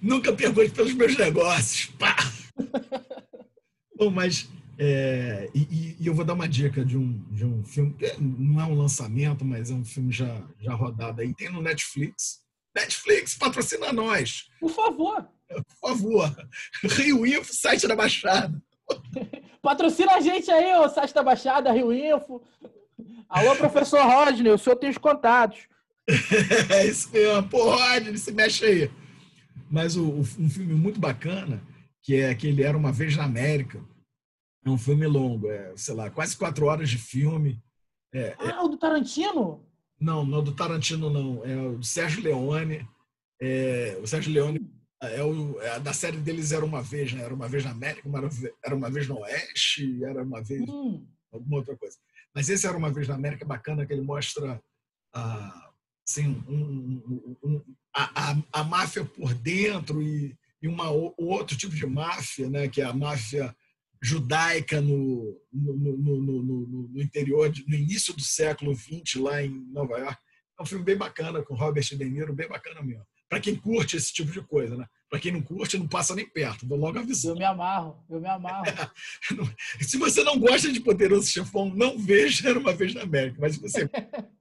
Nunca 0.00 0.32
pergunte 0.32 0.70
pelos 0.70 0.94
meus 0.94 1.16
negócios. 1.16 1.86
Pá! 1.98 2.16
Bom, 3.96 4.10
mas. 4.10 4.48
É, 4.78 5.48
e, 5.54 5.96
e, 5.98 6.06
eu 6.06 6.14
vou 6.14 6.24
dar 6.24 6.34
uma 6.34 6.48
dica 6.48 6.84
de 6.84 6.98
um, 6.98 7.24
de 7.30 7.44
um 7.46 7.64
filme, 7.64 7.94
que 7.94 8.14
não 8.20 8.60
é 8.60 8.64
um 8.64 8.74
lançamento, 8.74 9.44
mas 9.44 9.70
é 9.70 9.74
um 9.74 9.84
filme 9.84 10.12
já, 10.12 10.42
já 10.60 10.74
rodado 10.74 11.22
aí. 11.22 11.34
Tem 11.34 11.50
no 11.50 11.62
Netflix. 11.62 12.40
Netflix, 12.74 13.34
patrocina 13.34 13.92
nós. 13.92 14.48
Por 14.60 14.70
favor. 14.70 15.26
Por 15.48 15.64
favor. 15.80 16.48
Rio 16.82 17.26
Info, 17.26 17.54
site 17.54 17.88
da 17.88 17.96
Baixada. 17.96 18.62
Patrocina 19.62 20.12
a 20.14 20.20
gente 20.20 20.50
aí, 20.50 20.76
o 20.76 20.88
site 20.88 21.14
da 21.14 21.22
Baixada, 21.22 21.72
Rio 21.72 21.92
Info. 21.92 22.42
Alô, 23.28 23.56
professor 23.56 24.00
Rodney, 24.04 24.52
o 24.52 24.58
senhor 24.58 24.76
tem 24.76 24.90
os 24.90 24.98
contatos. 24.98 25.60
É 26.70 26.86
isso 26.86 27.10
mesmo. 27.10 27.48
Pô, 27.48 27.70
Rodney, 27.70 28.16
se 28.16 28.30
mexe 28.30 28.64
aí. 28.64 28.90
Mas 29.68 29.96
o, 29.96 30.04
um 30.08 30.48
filme 30.48 30.74
muito 30.74 31.00
bacana, 31.00 31.60
que 32.00 32.14
é 32.14 32.30
aquele 32.30 32.62
Era 32.62 32.76
Uma 32.76 32.92
Vez 32.92 33.16
na 33.16 33.24
América. 33.24 33.80
É 34.66 34.68
um 34.68 34.76
filme 34.76 35.06
longo, 35.06 35.48
é, 35.48 35.72
sei 35.76 35.94
lá, 35.94 36.10
quase 36.10 36.36
quatro 36.36 36.66
horas 36.66 36.90
de 36.90 36.98
filme. 36.98 37.62
É, 38.12 38.20
é 38.20 38.36
ah, 38.40 38.50
é... 38.50 38.60
o 38.60 38.66
do 38.66 38.76
Tarantino? 38.76 39.64
Não, 40.00 40.26
não 40.26 40.40
é 40.40 40.42
do 40.42 40.52
Tarantino, 40.52 41.08
não. 41.08 41.44
É 41.44 41.56
o 41.56 41.78
do 41.78 41.84
Sérgio 41.84 42.20
Leone. 42.20 42.84
É, 43.40 43.96
o 44.02 44.06
Sérgio 44.08 44.32
Leone 44.32 44.68
é, 45.00 45.22
o, 45.22 45.60
é 45.60 45.78
da 45.78 45.92
série 45.92 46.16
deles 46.16 46.50
Era 46.50 46.64
Uma 46.64 46.82
Vez, 46.82 47.12
né? 47.12 47.22
Era 47.22 47.32
Uma 47.32 47.48
Vez 47.48 47.64
na 47.64 47.70
América, 47.70 48.08
Era 48.64 48.74
Uma 48.74 48.90
Vez 48.90 49.06
no 49.06 49.18
Oeste, 49.20 50.04
Era 50.04 50.22
Uma 50.24 50.42
Vez... 50.42 50.68
Hum. 50.68 51.06
Alguma 51.32 51.58
outra 51.58 51.76
coisa. 51.76 51.96
Mas 52.34 52.48
esse 52.48 52.66
Era 52.66 52.76
Uma 52.76 52.90
Vez 52.90 53.06
na 53.06 53.14
América 53.14 53.44
é 53.44 53.48
bacana, 53.48 53.86
que 53.86 53.92
ele 53.92 54.02
mostra... 54.02 54.60
Ah, 55.14 55.70
assim, 56.08 56.42
um, 56.48 57.36
um, 57.42 57.62
a, 57.94 58.32
a, 58.32 58.36
a, 58.52 58.64
máfia 58.64 59.04
por 59.04 59.32
dentro 59.32 60.02
e, 60.02 60.36
e 60.60 60.68
uma, 60.68 60.90
outro 60.90 61.56
tipo 61.56 61.74
de 61.74 61.86
máfia, 61.86 62.50
né, 62.50 62.68
que 62.68 62.80
é 62.80 62.84
a 62.84 62.92
máfia 62.92 63.54
judaica 64.02 64.80
no, 64.80 65.40
no, 65.52 65.74
no, 65.74 66.42
no, 66.42 66.88
no 66.92 67.02
interior, 67.02 67.52
no 67.66 67.74
início 67.74 68.14
do 68.14 68.22
século 68.22 68.74
XX, 68.74 69.16
lá 69.16 69.42
em 69.42 69.50
Nova 69.72 69.98
York. 69.98 70.18
É 70.58 70.62
um 70.62 70.66
filme 70.66 70.84
bem 70.84 70.96
bacana, 70.96 71.42
com 71.42 71.54
Robert 71.54 71.84
De 71.84 72.04
Niro, 72.04 72.32
bem 72.34 72.48
bacana 72.48 72.82
mesmo. 72.82 73.04
para 73.28 73.40
quem 73.40 73.56
curte 73.56 73.96
esse 73.96 74.12
tipo 74.12 74.30
de 74.30 74.40
coisa, 74.40 74.76
né? 74.76 74.86
Para 75.08 75.20
quem 75.20 75.32
não 75.32 75.42
curte, 75.42 75.78
não 75.78 75.86
passa 75.86 76.14
nem 76.14 76.28
perto. 76.28 76.66
Vou 76.66 76.78
logo 76.78 76.98
avisar. 76.98 77.32
Eu 77.32 77.36
me 77.36 77.44
amarro, 77.44 77.96
eu 78.10 78.20
me 78.20 78.28
amarro. 78.28 78.64
se 79.80 79.96
você 79.96 80.24
não 80.24 80.38
gosta 80.38 80.72
de 80.72 80.80
Poderoso 80.80 81.28
Chefão, 81.28 81.72
não 81.74 81.98
veja 81.98 82.48
Era 82.48 82.58
Uma 82.58 82.72
Vez 82.72 82.94
na 82.94 83.02
América. 83.02 83.38
Mas 83.40 83.56
você... 83.56 83.88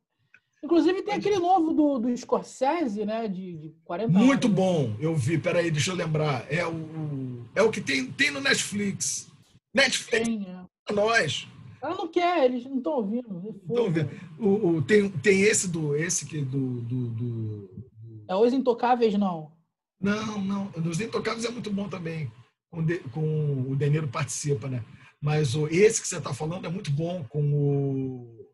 Inclusive 0.63 1.03
tem 1.03 1.13
aquele 1.13 1.37
novo 1.37 1.73
do, 1.73 1.99
do 1.99 2.17
Scorsese, 2.17 3.05
né? 3.05 3.27
De, 3.27 3.55
de 3.55 3.75
40 3.83 4.11
Muito 4.11 4.47
anos. 4.47 4.57
bom. 4.57 4.97
Eu 4.99 5.15
vi. 5.15 5.37
Peraí, 5.37 5.69
deixa 5.69 5.91
eu 5.91 5.95
lembrar. 5.95 6.43
É 6.51 6.65
o, 6.65 7.45
é 7.53 7.61
o 7.61 7.69
que 7.69 7.79
tem, 7.79 8.07
tem 8.07 8.31
no 8.31 8.41
Netflix. 8.41 9.27
Netflix. 9.75 10.25
Tem, 10.25 10.47
é. 10.89 10.93
nós. 10.93 11.47
Ela 11.81 11.95
não 11.95 12.07
quer, 12.07 12.45
eles 12.45 12.65
não 12.65 12.77
estão 12.77 12.93
ouvindo. 12.93 13.59
Estão 13.61 13.83
ouvindo. 13.83 14.09
O, 14.39 14.69
o, 14.69 14.81
tem, 14.81 15.09
tem 15.09 15.41
esse 15.41 15.67
do. 15.67 15.95
Esse 15.95 16.25
que 16.25 16.41
do, 16.41 16.81
do, 16.81 17.07
do, 17.09 17.69
do... 17.69 17.85
É 18.27 18.35
Os 18.35 18.53
Intocáveis, 18.53 19.13
não. 19.15 19.51
Não, 19.99 20.41
não. 20.41 20.71
Os 20.89 21.01
Intocáveis 21.01 21.45
é 21.45 21.49
muito 21.49 21.69
bom 21.69 21.89
também. 21.89 22.31
Com, 22.71 22.83
de, 22.83 22.99
com 23.09 23.69
o 23.69 23.75
Deniro 23.75 24.07
participa, 24.07 24.67
né? 24.67 24.83
Mas 25.21 25.55
o, 25.55 25.67
esse 25.67 26.01
que 26.01 26.07
você 26.07 26.17
está 26.17 26.33
falando 26.33 26.65
é 26.65 26.69
muito 26.69 26.89
bom 26.89 27.23
com 27.27 27.41
o. 27.53 28.49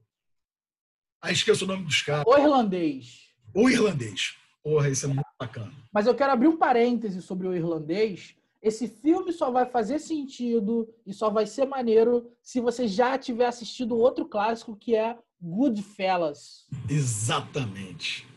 Ah, 1.22 1.32
esqueço 1.32 1.66
o 1.66 1.68
nome 1.68 1.86
dos 1.86 2.02
caras. 2.02 2.26
O 2.26 2.36
irlandês. 2.36 3.30
O 3.54 3.70
irlandês. 3.70 4.36
Porra, 4.64 4.90
isso 4.90 5.06
é 5.06 5.10
muito 5.10 5.28
bacana. 5.40 5.72
Mas 5.94 6.08
eu 6.08 6.16
quero 6.16 6.32
abrir 6.34 6.48
um 6.48 6.58
parêntese 6.58 7.22
sobre 7.22 7.48
o 7.48 7.56
irlandês, 7.56 8.36
esse 8.62 8.88
filme 8.88 9.34
só 9.34 9.50
vai 9.50 9.66
fazer 9.66 10.00
sentido 10.00 10.88
e 11.06 11.14
só 11.14 11.30
vai 11.30 11.48
ser 11.48 11.66
maneiro 11.66 12.32
se 12.42 12.60
você 12.60 12.88
já 12.88 13.18
tiver 13.18 13.48
assistido 13.48 13.98
outro 13.98 14.26
clássico 14.26 14.76
que 14.76 14.96
é 14.96 15.18
Goodfellas. 15.42 16.68
Exatamente. 16.88 18.28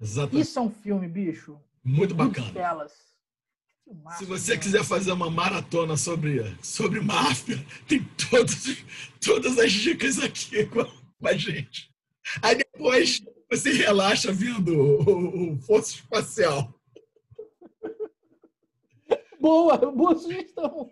Exatamente. 0.00 0.42
Isso 0.42 0.58
é 0.58 0.62
um 0.62 0.70
filme, 0.70 1.08
bicho. 1.08 1.58
Muito 1.82 2.14
bacana. 2.14 2.46
Goodfellas. 2.46 3.08
Se 4.18 4.24
você 4.26 4.56
quiser 4.56 4.84
fazer 4.84 5.12
uma 5.12 5.30
maratona 5.30 5.96
sobre, 5.96 6.56
sobre 6.62 7.00
máfia, 7.00 7.64
tem 7.88 8.04
todos, 8.30 8.84
todas 9.20 9.58
as 9.58 9.72
dicas 9.72 10.18
aqui 10.18 10.66
com 10.66 10.86
a 11.26 11.32
gente. 11.32 11.90
Aí 12.42 12.54
depois 12.54 13.22
você 13.50 13.72
relaxa 13.72 14.30
vendo 14.30 14.74
o, 14.74 15.54
o 15.54 15.58
Força 15.62 15.94
Espacial. 15.94 16.77
Boa, 19.40 19.76
boa 19.92 20.16
sugestão. 20.16 20.90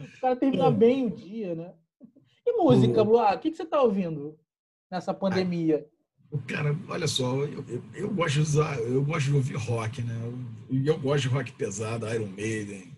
O 0.00 0.20
cara 0.20 0.36
termina 0.36 0.70
bem 0.70 1.06
o 1.06 1.10
dia, 1.10 1.54
né? 1.54 1.74
E 2.46 2.52
música, 2.52 3.04
Boa. 3.04 3.34
o 3.34 3.38
que, 3.38 3.50
que 3.50 3.56
você 3.56 3.66
tá 3.66 3.82
ouvindo 3.82 4.38
nessa 4.90 5.12
pandemia? 5.12 5.86
Cara, 6.46 6.76
olha 6.88 7.06
só, 7.06 7.44
eu, 7.44 7.64
eu, 7.68 7.82
eu, 7.94 8.14
gosto 8.14 8.34
de 8.34 8.40
usar, 8.40 8.78
eu 8.80 9.04
gosto 9.04 9.26
de 9.26 9.34
ouvir 9.34 9.56
rock, 9.56 10.02
né? 10.02 10.14
E 10.70 10.86
eu, 10.86 10.94
eu, 10.94 11.00
gosto 11.00 11.22
de 11.22 11.28
rock 11.28 11.52
pesado, 11.52 12.08
Iron 12.08 12.26
Maiden, 12.28 12.96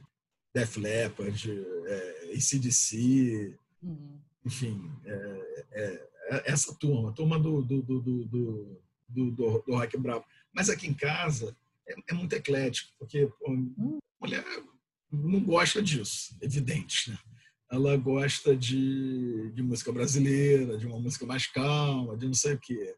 Def 0.55 0.77
Leppard, 0.77 1.51
é, 1.87 2.33
ACDC, 2.35 3.55
uhum. 3.83 4.19
enfim, 4.45 4.91
é, 5.05 5.67
é, 5.73 6.09
é, 6.31 6.53
essa 6.53 6.75
turma, 6.75 7.11
a 7.11 7.13
turma 7.13 7.39
do, 7.39 7.63
do, 7.63 7.83
do, 7.83 8.01
do, 8.01 8.25
do, 8.25 8.81
do, 9.09 9.31
do 9.31 9.75
rock 9.75 9.97
bravo. 9.99 10.25
Mas 10.53 10.71
aqui 10.71 10.87
em 10.89 10.95
casa 10.95 11.57
é, 11.87 11.95
é 12.09 12.15
muito 12.15 12.33
eclético, 12.35 12.93
porque 12.99 13.27
pô, 13.39 13.51
hum 13.51 13.99
mulher 14.21 14.45
não 15.11 15.41
gosta 15.41 15.83
disso, 15.83 16.37
evidente, 16.41 17.11
né? 17.11 17.19
Ela 17.71 17.97
gosta 17.97 18.57
de, 18.57 19.51
de 19.53 19.63
música 19.63 19.93
brasileira, 19.93 20.79
de 20.79 20.87
uma 20.87 20.99
música 20.99 21.27
mais 21.27 21.47
calma, 21.47 22.17
de 22.17 22.27
não 22.27 22.35
sei 22.35 22.55
o 22.55 22.59
quê. 22.59 22.97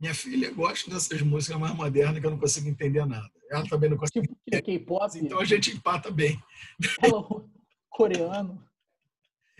Minha 0.00 0.14
filha 0.14 0.50
gosta 0.52 0.90
dessas 0.90 1.20
músicas 1.22 1.58
mais 1.58 1.74
modernas 1.74 2.20
que 2.20 2.26
eu 2.26 2.30
não 2.30 2.38
consigo 2.38 2.68
entender 2.68 3.04
nada. 3.06 3.30
Ela 3.50 3.66
também 3.68 3.90
não 3.90 3.96
consegue 3.96 4.26
tipo 4.26 4.38
entender. 4.46 4.62
K-pop? 4.62 5.18
Então 5.18 5.38
a 5.38 5.44
gente 5.44 5.70
empata 5.70 6.10
bem. 6.10 6.42
Hello, 7.02 7.50
coreano. 7.90 8.62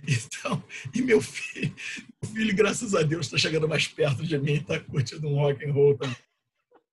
Então, 0.09 0.63
e 0.95 1.01
meu 1.01 1.21
filho, 1.21 1.75
meu 2.23 2.33
filho, 2.33 2.55
graças 2.55 2.95
a 2.95 3.03
Deus, 3.03 3.27
está 3.27 3.39
chegando 3.39 3.67
mais 3.67 3.89
perto 3.89 4.25
de 4.25 4.39
mim, 4.39 4.55
está 4.55 4.79
curtindo 4.79 5.27
um 5.27 5.37
rock 5.37 5.65
and 5.65 5.73
roll 5.73 5.97
também. 5.97 6.17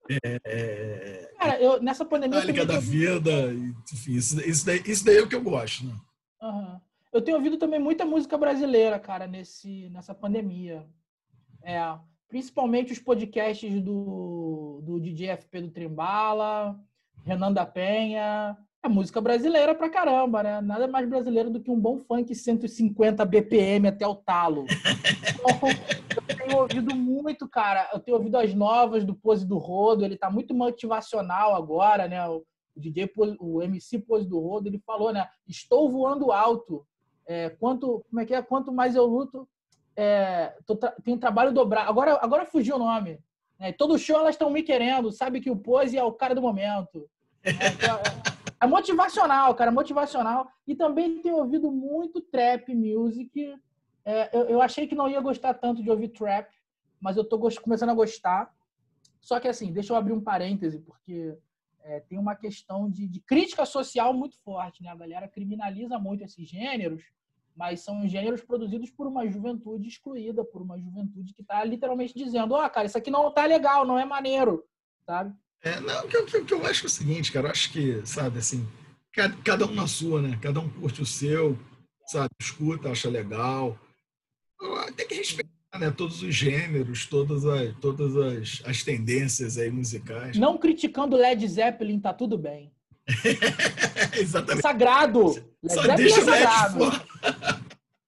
É, 0.09 0.41
é, 0.45 1.22
Cara, 1.43 1.61
eu, 1.61 1.81
nessa 1.81 2.05
pandemia. 2.05 2.39
Metallica 2.39 2.65
da 2.65 2.79
vida, 2.79 3.53
enfim, 3.91 4.13
isso, 4.13 4.39
isso, 4.47 4.65
daí, 4.65 4.81
isso 4.85 5.05
daí 5.05 5.17
é 5.17 5.21
o 5.21 5.27
que 5.27 5.35
eu 5.35 5.41
gosto, 5.41 5.85
né? 5.85 5.93
Uhum. 6.41 6.79
Eu 7.11 7.21
tenho 7.21 7.37
ouvido 7.37 7.57
também 7.57 7.79
muita 7.79 8.05
música 8.05 8.37
brasileira, 8.37 8.97
cara, 8.97 9.27
nesse, 9.27 9.89
nessa 9.89 10.15
pandemia. 10.15 10.85
É, 11.61 11.79
principalmente 12.29 12.93
os 12.93 12.99
podcasts 12.99 13.81
do, 13.81 14.81
do 14.83 14.99
DJ 14.99 15.37
FP 15.37 15.61
do 15.61 15.69
Trimbala, 15.69 16.79
Renan 17.25 17.51
da 17.51 17.65
Penha. 17.65 18.57
É 18.81 18.89
música 18.89 19.21
brasileira 19.21 19.75
pra 19.75 19.89
caramba, 19.89 20.43
né? 20.43 20.61
Nada 20.61 20.87
mais 20.87 21.07
brasileiro 21.07 21.49
do 21.49 21.61
que 21.61 21.71
um 21.71 21.79
bom 21.79 21.99
funk 21.99 22.33
150 22.33 23.23
BPM 23.25 23.87
até 23.87 24.07
o 24.07 24.15
talo. 24.15 24.65
Tenho 26.53 26.61
ouvido 26.61 26.95
muito, 26.95 27.47
cara. 27.47 27.89
Eu 27.91 27.99
tenho 27.99 28.17
ouvido 28.17 28.37
as 28.37 28.53
novas 28.53 29.03
do 29.03 29.15
Pose 29.15 29.45
do 29.45 29.57
Rodo. 29.57 30.05
Ele 30.05 30.15
tá 30.15 30.29
muito 30.29 30.53
motivacional 30.53 31.55
agora, 31.55 32.07
né? 32.07 32.27
O 32.29 32.45
DJ, 32.75 33.11
o 33.39 33.61
MC 33.61 33.99
Pose 33.99 34.27
do 34.27 34.39
Rodo, 34.39 34.67
ele 34.69 34.79
falou, 34.79 35.11
né? 35.11 35.27
Estou 35.47 35.89
voando 35.89 36.31
alto. 36.31 36.85
É, 37.25 37.49
quanto, 37.49 38.05
como 38.09 38.21
é 38.21 38.25
que 38.25 38.33
é? 38.33 38.41
Quanto 38.41 38.71
mais 38.71 38.95
eu 38.95 39.05
luto, 39.05 39.47
é, 39.95 40.53
tra 40.79 40.91
tem 41.03 41.17
trabalho 41.17 41.51
dobrado. 41.51 41.89
Agora, 41.89 42.19
agora 42.21 42.45
fugiu 42.45 42.75
o 42.75 42.79
nome. 42.79 43.19
É, 43.59 43.71
todo 43.71 43.97
show 43.97 44.19
elas 44.19 44.35
estão 44.35 44.49
me 44.49 44.61
querendo. 44.61 45.11
Sabe 45.11 45.41
que 45.41 45.49
o 45.49 45.57
Pose 45.57 45.97
é 45.97 46.03
o 46.03 46.13
cara 46.13 46.35
do 46.35 46.41
momento. 46.41 47.09
É, 47.43 47.49
é 47.49 48.33
é 48.63 48.67
motivacional, 48.67 49.53
cara, 49.55 49.71
motivacional. 49.71 50.47
E 50.65 50.73
também 50.73 51.21
tenho 51.21 51.35
ouvido 51.35 51.69
muito 51.69 52.21
trap 52.21 52.73
music. 52.73 53.53
É, 54.05 54.35
eu, 54.35 54.43
eu, 54.49 54.61
achei 54.61 54.87
que 54.87 54.95
não 54.95 55.09
ia 55.09 55.21
gostar 55.21 55.53
tanto 55.53 55.81
de 55.81 55.89
ouvir 55.89 56.09
trap, 56.09 56.53
mas 56.99 57.15
eu 57.15 57.23
tô 57.23 57.39
começando 57.61 57.89
a 57.89 57.93
gostar. 57.93 58.53
Só 59.21 59.39
que 59.39 59.47
assim, 59.47 59.71
deixa 59.71 59.93
eu 59.93 59.97
abrir 59.97 60.13
um 60.13 60.21
parêntese, 60.21 60.79
porque 60.79 61.37
é, 61.83 61.99
tem 62.01 62.17
uma 62.17 62.35
questão 62.35 62.89
de, 62.89 63.07
de, 63.07 63.19
crítica 63.21 63.65
social 63.65 64.13
muito 64.13 64.37
forte, 64.43 64.83
né? 64.83 64.89
A 64.89 64.95
galera 64.95 65.27
criminaliza 65.27 65.97
muito 65.97 66.23
esses 66.23 66.47
gêneros, 66.47 67.03
mas 67.55 67.81
são 67.81 68.07
gêneros 68.07 68.41
produzidos 68.41 68.89
por 68.89 69.07
uma 69.07 69.27
juventude 69.29 69.87
excluída, 69.87 70.43
por 70.43 70.61
uma 70.61 70.79
juventude 70.79 71.33
que 71.33 71.41
está 71.41 71.63
literalmente 71.63 72.13
dizendo: 72.13 72.53
ó, 72.53 72.65
oh, 72.65 72.69
cara, 72.69 72.87
isso 72.87 72.97
aqui 72.97 73.11
não 73.11 73.31
tá 73.31 73.45
legal, 73.45 73.85
não 73.85 73.97
é 73.97 74.05
maneiro, 74.05 74.65
sabe? 75.05 75.33
É, 75.61 75.79
não, 75.79 76.05
o 76.05 76.07
que, 76.09 76.23
que, 76.23 76.43
que, 76.43 76.53
eu 76.53 76.65
acho 76.65 76.85
é 76.85 76.87
o 76.87 76.89
seguinte, 76.89 77.31
cara, 77.31 77.47
eu 77.47 77.51
acho 77.51 77.71
que, 77.71 78.05
sabe, 78.05 78.39
assim, 78.39 78.67
cada, 79.13 79.35
cada, 79.43 79.65
um 79.65 79.73
na 79.73 79.87
sua, 79.87 80.21
né? 80.21 80.37
Cada 80.41 80.59
um 80.59 80.69
curte 80.69 81.01
o 81.01 81.05
seu, 81.05 81.57
sabe, 82.07 82.29
escuta, 82.41 82.89
acha 82.89 83.09
legal. 83.09 83.79
Tem 84.95 85.07
que 85.07 85.15
respeitar, 85.15 85.79
né? 85.79 85.91
Todos 85.91 86.21
os 86.21 86.33
gêneros, 86.33 87.05
todas 87.05 87.45
as, 87.45 87.75
todas 87.79 88.15
as, 88.15 88.61
as 88.65 88.83
tendências 88.83 89.57
aí 89.57 89.71
musicais. 89.71 90.37
Não 90.37 90.57
criticando 90.57 91.15
Led 91.15 91.47
Zeppelin, 91.47 91.99
tá 91.99 92.13
tudo 92.13 92.37
bem. 92.37 92.71
Exatamente. 94.17 94.61
Sagrado! 94.61 95.33
Led 95.61 95.73
Só 95.73 95.81
Zeppelin 95.81 96.11
é 96.11 96.21
sagrado. 96.21 96.79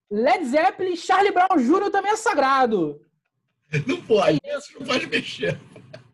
Led 0.09 0.45
Zeppelin, 0.45 0.95
Charlie 0.95 1.31
Brown 1.31 1.57
Jr. 1.57 1.89
também 1.89 2.11
é 2.11 2.15
sagrado. 2.15 3.01
Não 3.85 4.01
pode, 4.01 4.39
é 4.43 4.57
isso 4.57 4.73
não 4.79 4.85
pode 4.85 5.07
mexer. 5.07 5.59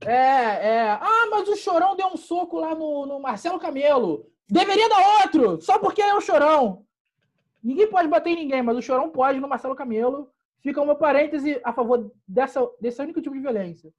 É, 0.02 0.14
é. 0.14 0.90
Ah, 0.90 1.28
mas 1.30 1.48
o 1.48 1.56
Chorão 1.56 1.96
deu 1.96 2.08
um 2.08 2.18
soco 2.18 2.60
lá 2.60 2.74
no, 2.74 3.06
no 3.06 3.20
Marcelo 3.20 3.60
Camelo. 3.60 4.26
Deveria 4.50 4.90
dar 4.90 5.22
outro, 5.22 5.62
só 5.62 5.78
porque 5.78 6.02
é 6.02 6.16
o 6.16 6.22
Chorão. 6.22 6.86
Ninguém 7.64 7.88
pode 7.88 8.08
bater 8.08 8.32
em 8.32 8.38
ninguém, 8.38 8.64
mas 8.64 8.76
o 8.76 8.82
Chorão 8.82 9.10
pode 9.10 9.40
no 9.40 9.48
Marcelo 9.48 9.76
Camelo. 9.76 10.30
Fica 10.62 10.82
uma 10.82 10.96
parêntese 10.96 11.60
a 11.64 11.74
favor 11.74 12.12
dessa, 12.28 12.62
desse 12.80 13.02
único 13.02 13.22
tipo 13.22 13.36
de 13.36 13.42
violência. 13.42 13.92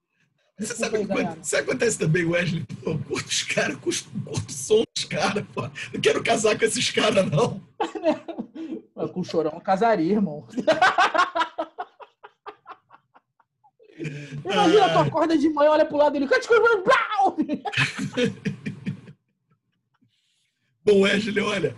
Você 0.59 0.75
sabe, 0.75 0.99
que, 0.99 1.45
sabe 1.45 1.63
acontece 1.63 1.97
também, 1.97 2.25
Wesley? 2.25 2.63
Pô, 2.83 2.91
eu 2.91 2.99
curto 2.99 3.27
os 3.27 3.43
caras, 3.43 3.75
curto, 3.77 4.07
o 4.27 4.51
som 4.51 4.83
dos 4.95 5.05
caras, 5.05 5.43
pô. 5.53 5.63
Não 5.63 6.01
quero 6.01 6.23
casar 6.23 6.57
com 6.57 6.63
esses 6.63 6.91
caras, 6.91 7.29
não. 7.29 7.59
com 9.13 9.19
o 9.19 9.23
Chorão 9.23 9.51
eu 9.55 9.61
casaria, 9.61 10.13
irmão. 10.13 10.47
Imagina, 14.45 14.89
tu 14.89 14.99
acorda 14.99 15.37
de 15.37 15.49
manhã, 15.49 15.71
olha 15.71 15.85
pro 15.85 15.97
lado 15.97 16.13
dele. 16.13 16.27
Bom, 20.85 21.01
Wesley, 21.01 21.43
olha, 21.43 21.75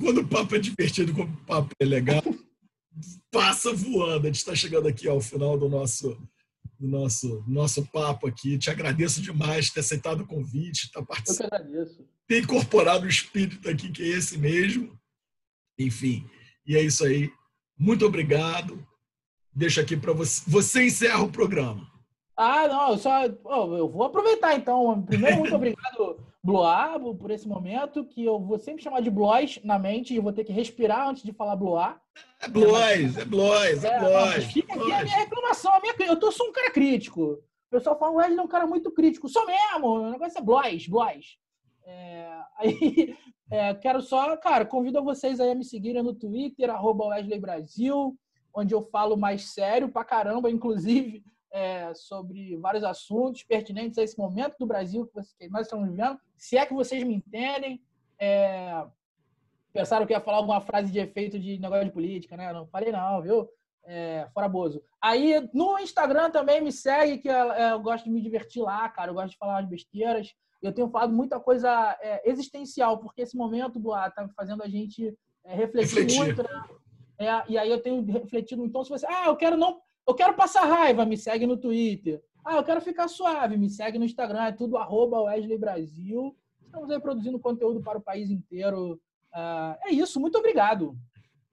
quando 0.00 0.18
o 0.18 0.26
papo 0.26 0.56
é 0.56 0.58
divertido, 0.58 1.14
quando 1.14 1.32
o 1.32 1.44
papo 1.46 1.70
é 1.80 1.84
legal, 1.84 2.22
passa 3.30 3.72
voando. 3.72 4.24
A 4.24 4.26
gente 4.26 4.36
está 4.36 4.54
chegando 4.54 4.88
aqui 4.88 5.08
ao 5.08 5.20
final 5.20 5.58
do 5.58 5.68
nosso, 5.68 6.16
do 6.78 6.88
nosso, 6.88 7.44
nosso 7.46 7.84
papo 7.86 8.26
aqui. 8.26 8.58
Te 8.58 8.70
agradeço 8.70 9.20
demais 9.20 9.70
ter 9.70 9.80
aceitado 9.80 10.22
o 10.22 10.26
convite, 10.26 10.84
estar 10.84 11.00
tá 11.00 11.06
participando. 11.06 11.52
Eu 11.52 11.58
agradeço. 11.58 12.08
Ter 12.26 12.42
incorporado 12.42 13.06
o 13.06 13.08
espírito 13.08 13.68
aqui, 13.68 13.90
que 13.90 14.02
é 14.02 14.16
esse 14.16 14.38
mesmo. 14.38 14.98
Enfim, 15.78 16.28
e 16.66 16.76
é 16.76 16.82
isso 16.82 17.04
aí. 17.04 17.30
Muito 17.78 18.06
obrigado 18.06 18.86
deixo 19.54 19.80
aqui 19.80 19.96
para 19.96 20.12
você. 20.12 20.42
Você 20.48 20.84
encerra 20.84 21.22
o 21.22 21.30
programa. 21.30 21.86
Ah, 22.36 22.66
não, 22.66 22.90
eu 22.92 22.98
só. 22.98 23.24
Eu 23.24 23.88
vou 23.88 24.02
aproveitar 24.02 24.56
então. 24.56 25.00
Primeiro, 25.02 25.38
muito 25.38 25.54
obrigado, 25.54 26.18
Bloar, 26.44 27.00
por 27.00 27.30
esse 27.30 27.48
momento, 27.48 28.04
que 28.04 28.22
eu 28.22 28.38
vou 28.38 28.58
sempre 28.58 28.82
chamar 28.82 29.00
de 29.00 29.10
Blois 29.10 29.58
na 29.64 29.78
mente 29.78 30.12
e 30.12 30.20
vou 30.20 30.30
ter 30.30 30.44
que 30.44 30.52
respirar 30.52 31.08
antes 31.08 31.22
de 31.22 31.32
falar 31.32 31.56
Bloar. 31.56 31.98
É 32.42 32.48
Blois, 32.48 33.16
é 33.16 33.24
Blois, 33.24 33.82
é, 33.82 33.88
é 33.88 33.98
Blois. 33.98 34.44
Fica 34.52 34.74
aqui 34.74 34.92
a 34.92 35.04
minha 35.04 35.16
reclamação. 35.16 35.72
A 35.72 35.80
minha, 35.80 35.94
eu 36.00 36.20
tô, 36.20 36.30
sou 36.30 36.48
um 36.48 36.52
cara 36.52 36.70
crítico. 36.70 37.22
O 37.22 37.70
pessoal 37.70 37.98
fala, 37.98 38.12
o 38.12 38.16
Wesley 38.16 38.38
é 38.38 38.42
um 38.42 38.46
cara 38.46 38.66
muito 38.66 38.90
crítico. 38.90 39.26
Sou 39.26 39.46
mesmo, 39.46 39.86
o 39.86 40.10
negócio 40.10 40.38
é 40.38 40.42
Blois, 40.42 40.86
Blois. 40.86 41.38
É, 41.86 42.38
aí, 42.60 43.16
é, 43.50 43.74
quero 43.76 44.02
só, 44.02 44.36
cara, 44.36 44.66
convido 44.66 45.02
vocês 45.02 45.40
aí 45.40 45.50
a 45.50 45.54
me 45.54 45.64
seguirem 45.64 46.02
no 46.02 46.14
Twitter, 46.14 46.68
arroba 46.68 47.06
Wesley 47.06 47.40
Brasil, 47.40 48.14
onde 48.54 48.74
eu 48.74 48.82
falo 48.82 49.16
mais 49.16 49.54
sério 49.54 49.88
pra 49.88 50.04
caramba, 50.04 50.50
inclusive 50.50 51.24
é, 51.54 51.94
sobre 51.94 52.56
vários 52.56 52.82
assuntos 52.82 53.44
pertinentes 53.44 53.96
a 53.96 54.02
esse 54.02 54.18
momento 54.18 54.56
do 54.58 54.66
Brasil 54.66 55.06
que, 55.38 55.48
nós 55.48 55.62
estamos 55.62 55.88
vivendo. 55.88 56.18
Se 56.44 56.58
é 56.58 56.66
que 56.66 56.74
vocês 56.74 57.02
me 57.02 57.14
entendem, 57.14 57.82
é, 58.20 58.84
pensaram 59.72 60.04
que 60.04 60.12
ia 60.12 60.20
falar 60.20 60.36
alguma 60.36 60.60
frase 60.60 60.92
de 60.92 60.98
efeito 60.98 61.38
de 61.38 61.58
negócio 61.58 61.86
de 61.86 61.90
política, 61.90 62.36
né? 62.36 62.52
Não 62.52 62.66
falei 62.66 62.92
não, 62.92 63.22
viu? 63.22 63.48
É, 63.86 64.28
fora 64.34 64.46
Bozo. 64.46 64.82
Aí 65.00 65.48
no 65.54 65.78
Instagram 65.78 66.30
também 66.30 66.60
me 66.60 66.70
segue, 66.70 67.16
que 67.16 67.28
eu, 67.28 67.34
eu, 67.34 67.80
gosto 67.80 68.04
de 68.04 68.10
me 68.10 68.20
divertir 68.20 68.60
lá, 68.60 68.86
cara. 68.90 69.10
Eu 69.10 69.14
gosto 69.14 69.30
de 69.30 69.38
falar 69.38 69.54
umas 69.54 69.70
besteiras. 69.70 70.34
Eu 70.60 70.70
tenho 70.70 70.90
falado 70.90 71.14
muita 71.14 71.40
coisa 71.40 71.96
é, 72.02 72.28
existencial, 72.28 72.98
porque 72.98 73.22
esse 73.22 73.38
momento, 73.38 73.80
Boa, 73.80 74.10
tá 74.10 74.28
fazendo 74.36 74.62
a 74.62 74.68
gente 74.68 75.16
é, 75.46 75.54
refletir, 75.54 76.00
refletir, 76.00 76.18
muito. 76.18 76.42
Né? 76.42 76.64
É, 77.20 77.42
e 77.48 77.56
aí 77.56 77.70
eu 77.70 77.80
tenho 77.80 78.04
refletido. 78.04 78.62
Então, 78.62 78.84
se 78.84 78.90
você. 78.90 79.06
Ah, 79.08 79.28
eu 79.28 79.36
quero 79.36 79.56
não 79.56 79.80
eu 80.06 80.14
quero 80.14 80.34
passar 80.34 80.66
raiva, 80.66 81.06
me 81.06 81.16
segue 81.16 81.46
no 81.46 81.56
Twitter. 81.56 82.22
Ah, 82.44 82.56
eu 82.56 82.64
quero 82.64 82.80
ficar 82.80 83.08
suave, 83.08 83.56
me 83.56 83.70
segue 83.70 83.98
no 83.98 84.04
Instagram, 84.04 84.44
é 84.44 84.52
tudo 84.52 84.76
arroba 84.76 85.22
Wesley 85.22 85.56
Brasil. 85.56 86.36
Estamos 86.66 86.90
aí 86.90 87.00
produzindo 87.00 87.38
conteúdo 87.38 87.80
para 87.80 87.98
o 87.98 88.02
país 88.02 88.30
inteiro. 88.30 89.00
Uh, 89.32 89.74
é 89.86 89.92
isso, 89.92 90.20
muito 90.20 90.36
obrigado. 90.36 90.94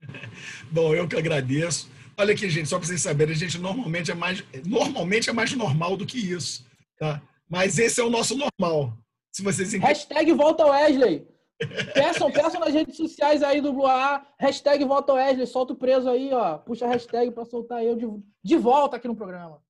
Bom, 0.70 0.94
eu 0.94 1.08
que 1.08 1.16
agradeço. 1.16 1.88
Olha 2.16 2.34
aqui, 2.34 2.50
gente, 2.50 2.68
só 2.68 2.78
para 2.78 2.86
vocês 2.86 3.00
saberem, 3.00 3.34
a 3.34 3.38
gente 3.38 3.58
normalmente 3.58 4.10
é 4.10 4.14
mais 4.14 4.44
normalmente 4.66 5.30
é 5.30 5.32
mais 5.32 5.52
normal 5.54 5.96
do 5.96 6.04
que 6.04 6.18
isso, 6.18 6.66
tá? 6.98 7.22
Mas 7.48 7.78
esse 7.78 8.00
é 8.00 8.04
o 8.04 8.10
nosso 8.10 8.36
normal. 8.36 8.92
Se 9.32 9.42
vocês 9.42 9.68
entendem. 9.68 9.88
Hashtag 9.88 10.32
volta 10.32 10.66
Wesley. 10.66 11.26
Peçam, 11.94 12.30
peçam 12.30 12.60
nas 12.60 12.74
redes 12.74 12.96
sociais 12.96 13.42
aí 13.42 13.60
do 13.60 13.72
Bloar, 13.72 14.26
hashtag 14.36 14.84
volta 14.84 15.12
Wesley, 15.12 15.46
solta 15.46 15.72
o 15.72 15.76
preso 15.76 16.10
aí, 16.10 16.32
ó. 16.32 16.58
Puxa 16.58 16.86
a 16.86 16.88
hashtag 16.88 17.30
para 17.30 17.44
soltar 17.44 17.84
eu 17.84 17.94
de, 17.94 18.06
de 18.42 18.56
volta 18.56 18.96
aqui 18.96 19.06
no 19.06 19.14
programa. 19.14 19.62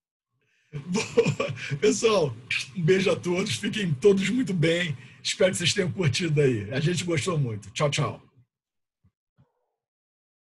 Pessoal, 1.81 2.35
um 2.77 2.83
beijo 2.83 3.11
a 3.11 3.17
todos, 3.17 3.57
fiquem 3.57 3.93
todos 3.93 4.29
muito 4.31 4.55
bem. 4.55 4.97
Espero 5.23 5.51
que 5.51 5.59
vocês 5.59 5.75
tenham 5.75 5.93
curtido 5.93 6.41
aí. 6.41 6.69
A 6.73 6.81
gente 6.81 7.05
gostou 7.05 7.39
muito. 7.39 7.71
Tchau, 7.71 7.91
tchau. 7.91 8.32